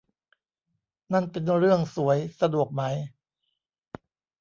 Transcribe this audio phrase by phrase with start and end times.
[1.13, 2.81] นั่นเป็นเรื่องสวย สะดวกไหม